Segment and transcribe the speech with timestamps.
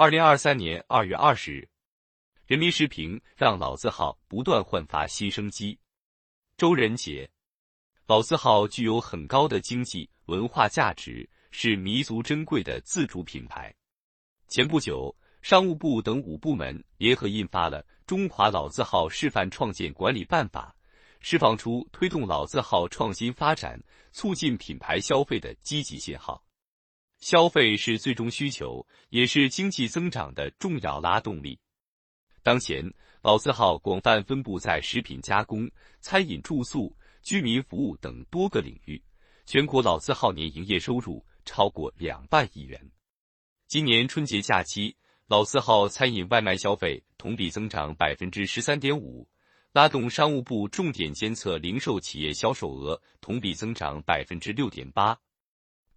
[0.00, 1.68] 二零二三年二月二十日，
[2.46, 5.78] 人民时评让老字号不断焕发新生机。
[6.56, 7.30] 周仁杰，
[8.06, 13.70] 老字号具有很高的经济文化价值，是弥足珍贵的自主品牌。
[14.48, 20.74] 前不久，商务部等五部门联合印发了《中华老字号示范创建管理办法》，
[21.20, 23.78] 释放出推动老字号创新发展、
[24.12, 26.42] 促进品牌消费的积极信号。
[27.20, 31.58] 消费是最终需求，也是经济增长的重要拉动力。
[32.42, 32.82] 当前，
[33.22, 35.70] 老字号广泛分布在食品加工、
[36.00, 39.00] 餐饮、住宿、居民服务等多个领域。
[39.44, 42.80] 全国老字号年营业收入超过两万亿元。
[43.66, 49.28] 今年春节假期，老字号餐饮外卖消费同比增长百分之十三点五，
[49.72, 55.18] 拉动商务部重点监测零售企业销售额同比增长百分之六点八。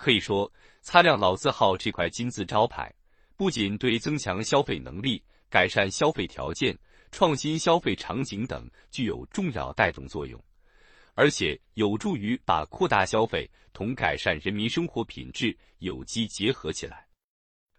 [0.00, 0.50] 可以说，
[0.80, 2.90] 擦亮老字号这块金字招牌，
[3.36, 6.74] 不仅对增强消费能力、改善消费条件、
[7.10, 10.42] 创新消费场景等具有重要带动作用，
[11.12, 17.06] 而且有助于把扩大消费同改善人民生活品质有机结合起来。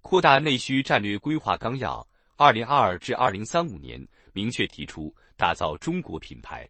[0.00, 6.66] 扩大内需战略规划纲要（二零二二至二零三五年）明确提出，打造中国品牌，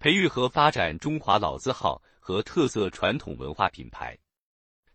[0.00, 4.18] 培育和发展中华老字号和特色传统文化品牌。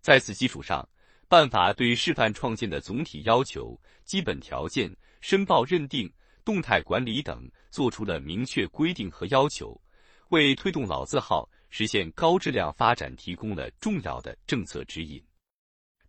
[0.03, 0.87] 在此基础上，
[1.29, 6.11] 办法对示范创建的总体要求、基本条件、申报认定、
[6.43, 9.79] 动态管理等作出了明确规定和要求，
[10.27, 15.23] 为推动老字号实现高质量发展提供了重要的政策指引。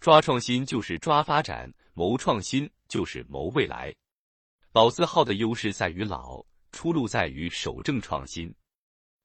[0.00, 3.94] 抓创新就是抓发展，谋创新就是谋未来。
[4.72, 8.52] 老字号的优势在于老，出路在于守正创新，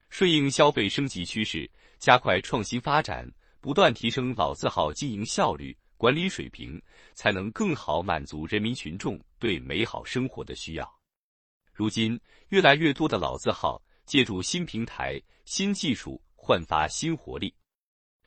[0.09, 3.27] 顺应消费升级趋势，加快创新发展。
[3.61, 6.81] 不断提升老字号经营效率、管理水平，
[7.13, 10.99] 才能更好满足人民群众对美好生活的需要。
[11.73, 17.53] 如今，越来越多的老字号借助新平台、新技术焕发新活力。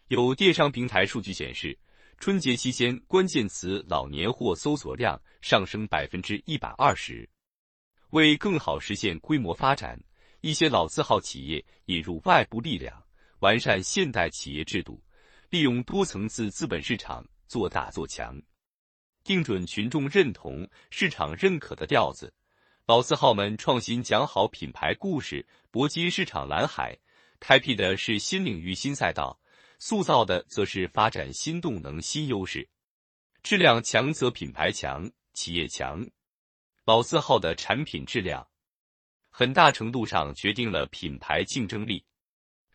[0.08, 1.78] 有电商平台数据显示，
[2.18, 7.28] 春节期间关键词“老年货”搜索量上升百分之一百二十。
[8.10, 9.98] 为更好实现规模发展，
[10.42, 13.02] 一些老字号企业引入外部力量，
[13.38, 15.02] 完善现代企业制度。
[15.52, 18.40] 利用多层次资本市场做大做强，
[19.22, 22.32] 定准群众认同、市场认可的调子。
[22.86, 26.98] 老字号们创新讲好品牌故事，搏击市场蓝海，
[27.38, 29.38] 开辟的是新领域新赛道，
[29.78, 32.66] 塑造的则是发展新动能新优势。
[33.42, 36.08] 质量强则品牌强，企业强。
[36.86, 38.48] 老字号的产品质量，
[39.28, 42.02] 很大程度上决定了品牌竞争力。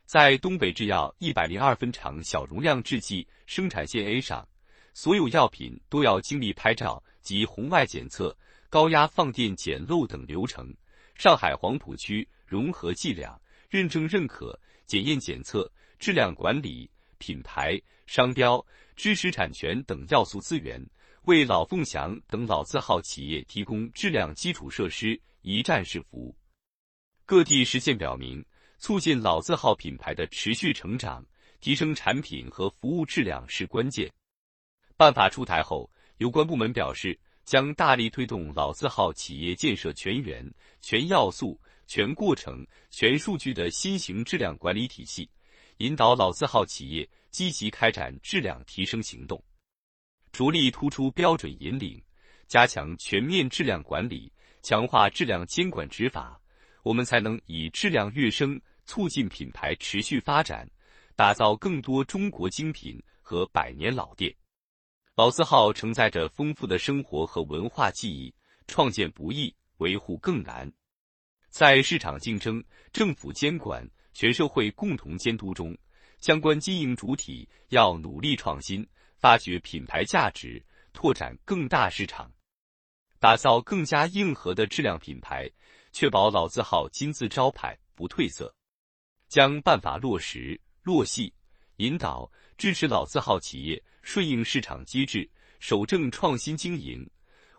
[0.07, 4.47] 在东北制药一百零二分厂小容量制剂生产线 A 上，
[4.93, 8.33] 所有药品都要经历拍照及红外检测、
[8.69, 10.73] 高压放电检漏等流程。
[11.15, 13.37] 上海黄浦区融合计量、
[13.69, 15.69] 认证认可、检验检测、
[15.99, 20.81] 质量管理、品牌、商标、知识产权等要素资源，
[21.23, 26.33] 为老凤祥等老字号企业提供质量基础设施一站式服务。
[27.25, 28.41] 各地实践表明。
[28.77, 31.25] 促进老字号品牌的持续成长，
[31.59, 34.11] 提升产品和服务质量是关键。
[34.95, 40.47] 办法出台后，有关部门表示，将大力推动老字号企业建设全员、
[40.81, 45.29] 全要素、全过程、全数据的新型质量管理体系，
[45.77, 49.43] 引导老字号企业积极开展质量提升行动，
[50.31, 52.01] 着力突出标准引领，
[52.47, 56.39] 加强全面质量管理，强化质量监管执法。
[56.87, 60.65] 我们才能以质量跃升，促进品牌持续发展，
[61.17, 64.33] 打造更多中国精品和百年老店。
[65.13, 68.33] 老字号承载着丰富的生活和文化记忆，
[68.67, 70.71] 创建不易，维护更难。
[71.49, 75.77] 在市场竞争、政府监管、全社会共同监督中，
[76.19, 78.87] 相关经营主体要努力创新，
[79.17, 82.31] 发掘品牌价值，拓展更大市场，
[83.19, 85.51] 打造更加硬核的质量品牌。
[85.99, 88.53] 确保老字号金字招牌不褪色，
[89.27, 91.33] 将办法落实落细，
[91.77, 95.27] 引导支持老字号企业顺应市场机制，
[95.59, 97.03] 守正创新经营。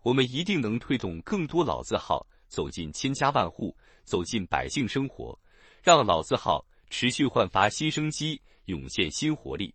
[0.03, 5.37] 我们一定能推动更多老字号走进千家万户，走进百姓生活，
[5.83, 9.75] 让老字号持续焕发新生机，涌现新活力。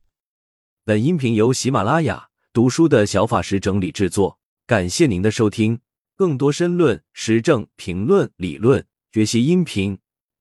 [0.86, 5.78] 本音频由喜马拉雅读书的小法师整理制作，感谢您的收听。
[6.16, 9.98] 更多深论、时政评论、理论学习音频，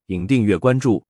[0.06, 1.04] 请订阅关注。